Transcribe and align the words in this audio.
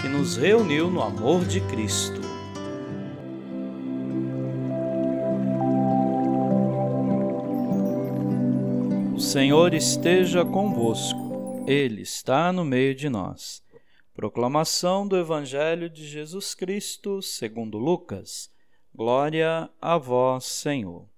que 0.00 0.08
nos 0.08 0.36
reuniu 0.36 0.90
no 0.90 1.02
amor 1.02 1.44
de 1.44 1.60
Cristo. 1.62 2.20
O 9.14 9.20
Senhor 9.20 9.72
esteja 9.72 10.44
convosco, 10.44 11.64
Ele 11.66 12.02
está 12.02 12.52
no 12.52 12.64
meio 12.64 12.94
de 12.94 13.08
nós. 13.08 13.62
Proclamação 14.14 15.06
do 15.06 15.16
Evangelho 15.16 15.90
de 15.90 16.06
Jesus 16.06 16.54
Cristo, 16.54 17.20
segundo 17.22 17.78
Lucas. 17.78 18.50
Glória 18.94 19.70
a 19.80 19.98
vós, 19.98 20.44
Senhor. 20.44 21.08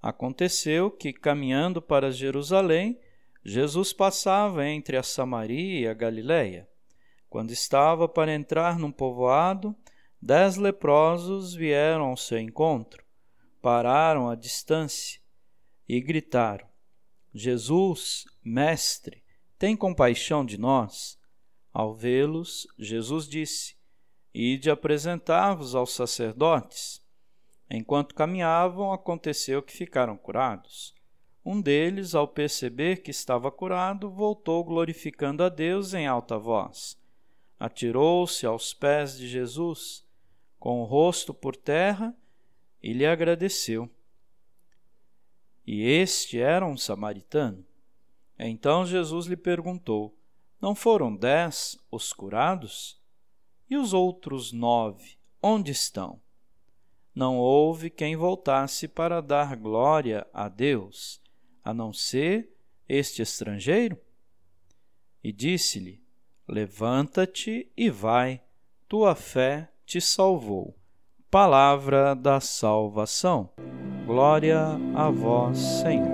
Aconteceu 0.00 0.90
que, 0.90 1.12
caminhando 1.12 1.82
para 1.82 2.12
Jerusalém, 2.12 2.98
Jesus 3.44 3.92
passava 3.92 4.66
entre 4.66 4.96
a 4.96 5.02
Samaria 5.02 5.80
e 5.80 5.88
a 5.88 5.94
Galiléia. 5.94 6.68
Quando 7.30 7.50
estava 7.50 8.08
para 8.08 8.34
entrar 8.34 8.78
num 8.78 8.90
povoado, 8.90 9.76
dez 10.20 10.56
leprosos 10.56 11.54
vieram 11.54 12.06
ao 12.06 12.16
seu 12.16 12.38
encontro, 12.38 13.04
pararam 13.60 14.30
à 14.30 14.34
distância 14.34 15.20
e 15.86 16.00
gritaram: 16.00 16.66
Jesus, 17.34 18.24
Mestre, 18.42 19.22
tem 19.58 19.76
compaixão 19.76 20.42
de 20.42 20.58
nós. 20.58 21.18
Ao 21.70 21.94
vê-los, 21.94 22.66
Jesus 22.78 23.28
disse: 23.28 23.76
Ide 24.32 24.70
apresentar-vos 24.70 25.74
aos 25.74 25.92
sacerdotes. 25.92 27.06
Enquanto 27.70 28.14
caminhavam, 28.14 28.90
aconteceu 28.90 29.62
que 29.62 29.76
ficaram 29.76 30.16
curados. 30.16 30.94
Um 31.44 31.60
deles, 31.60 32.14
ao 32.14 32.26
perceber 32.26 33.02
que 33.02 33.10
estava 33.10 33.52
curado, 33.52 34.10
voltou 34.10 34.64
glorificando 34.64 35.44
a 35.44 35.50
Deus 35.50 35.92
em 35.92 36.06
alta 36.06 36.38
voz 36.38 36.96
atirou-se 37.58 38.46
aos 38.46 38.72
pés 38.72 39.16
de 39.16 39.26
Jesus, 39.26 40.06
com 40.58 40.80
o 40.80 40.84
rosto 40.84 41.34
por 41.34 41.56
terra, 41.56 42.14
e 42.82 42.92
lhe 42.92 43.04
agradeceu. 43.04 43.90
E 45.66 45.82
este 45.82 46.38
era 46.38 46.66
um 46.66 46.76
samaritano. 46.76 47.64
Então 48.38 48.86
Jesus 48.86 49.26
lhe 49.26 49.36
perguntou: 49.36 50.16
Não 50.60 50.74
foram 50.74 51.14
dez 51.14 51.76
os 51.90 52.12
curados? 52.12 52.98
E 53.68 53.76
os 53.76 53.92
outros 53.92 54.50
nove, 54.52 55.18
onde 55.42 55.72
estão? 55.72 56.22
Não 57.14 57.36
houve 57.36 57.90
quem 57.90 58.16
voltasse 58.16 58.88
para 58.88 59.20
dar 59.20 59.56
glória 59.56 60.26
a 60.32 60.48
Deus, 60.48 61.20
a 61.62 61.74
não 61.74 61.92
ser 61.92 62.48
este 62.88 63.20
estrangeiro? 63.20 64.00
E 65.22 65.32
disse-lhe: 65.32 66.00
Levanta-te 66.50 67.70
e 67.76 67.90
vai, 67.90 68.40
tua 68.88 69.14
fé 69.14 69.70
te 69.84 70.00
salvou. 70.00 70.74
Palavra 71.30 72.14
da 72.14 72.40
salvação. 72.40 73.50
Glória 74.06 74.58
a 74.94 75.10
vós, 75.10 75.58
Senhor. 75.58 76.08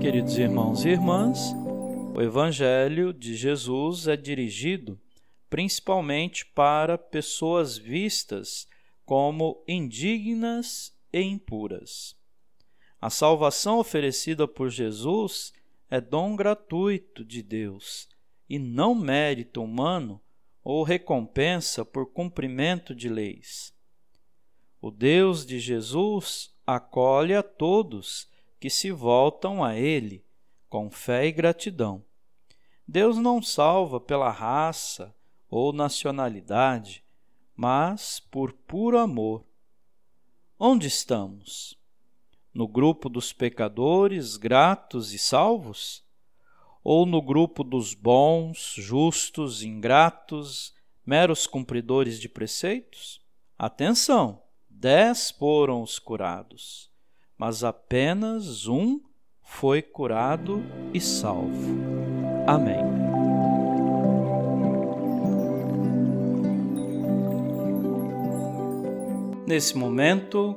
Queridos 0.00 0.38
irmãos 0.38 0.84
e 0.84 0.90
irmãs, 0.90 1.52
o 2.14 2.22
Evangelho 2.22 3.12
de 3.12 3.34
Jesus 3.34 4.06
é 4.06 4.16
dirigido 4.16 4.96
principalmente 5.48 6.46
para 6.46 6.96
pessoas 6.96 7.76
vistas 7.76 8.68
como 9.04 9.64
indignas 9.66 10.96
e 11.12 11.20
impuras. 11.20 12.14
A 13.00 13.10
salvação 13.10 13.80
oferecida 13.80 14.46
por 14.46 14.70
Jesus 14.70 15.52
é 15.90 16.00
dom 16.00 16.36
gratuito 16.36 17.24
de 17.24 17.42
Deus 17.42 18.08
e 18.48 18.58
não 18.58 18.94
mérito 18.94 19.62
humano 19.62 20.20
ou 20.62 20.84
recompensa 20.84 21.84
por 21.84 22.06
cumprimento 22.12 22.94
de 22.94 23.08
leis. 23.08 23.74
O 24.80 24.90
Deus 24.90 25.44
de 25.44 25.58
Jesus 25.58 26.54
acolhe 26.66 27.34
a 27.34 27.42
todos 27.42 28.30
que 28.60 28.70
se 28.70 28.92
voltam 28.92 29.64
a 29.64 29.76
Ele 29.76 30.24
com 30.68 30.88
fé 30.90 31.26
e 31.26 31.32
gratidão. 31.32 32.04
Deus 32.86 33.16
não 33.18 33.42
salva 33.42 34.00
pela 34.00 34.30
raça 34.30 35.14
ou 35.48 35.72
nacionalidade, 35.72 37.04
mas 37.56 38.20
por 38.20 38.52
puro 38.52 38.98
amor. 38.98 39.44
Onde 40.58 40.86
estamos? 40.86 41.79
No 42.52 42.66
grupo 42.66 43.08
dos 43.08 43.32
pecadores, 43.32 44.36
gratos 44.36 45.12
e 45.12 45.18
salvos? 45.18 46.02
Ou 46.82 47.04
no 47.04 47.20
grupo 47.20 47.62
dos 47.62 47.94
bons, 47.94 48.74
justos, 48.76 49.62
ingratos, 49.62 50.74
meros 51.04 51.46
cumpridores 51.46 52.18
de 52.18 52.28
preceitos? 52.28 53.20
Atenção! 53.58 54.42
Dez 54.68 55.30
foram 55.30 55.82
os 55.82 55.98
curados, 55.98 56.90
mas 57.36 57.62
apenas 57.62 58.66
um 58.66 59.00
foi 59.42 59.82
curado 59.82 60.62
e 60.94 61.00
salvo. 61.00 61.78
Amém. 62.46 62.80
Nesse 69.46 69.76
momento, 69.76 70.56